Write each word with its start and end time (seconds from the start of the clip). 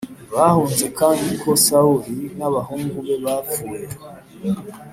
bahunze 0.33 0.85
kandi 0.99 1.29
ko 1.41 1.49
Sawuli 1.65 2.15
nabahungu 2.37 2.97
be 3.05 3.15
bapfuye 3.23 3.85